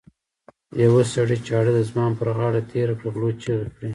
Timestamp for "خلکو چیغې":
3.15-3.67